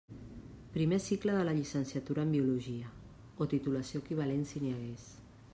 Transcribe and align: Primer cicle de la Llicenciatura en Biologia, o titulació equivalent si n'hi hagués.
Primer 0.77 0.99
cicle 0.99 1.31
de 1.35 1.43
la 1.43 1.53
Llicenciatura 1.57 2.23
en 2.27 2.33
Biologia, 2.37 2.89
o 3.43 3.49
titulació 3.55 4.03
equivalent 4.07 4.45
si 4.55 4.65
n'hi 4.65 4.77
hagués. 4.79 5.11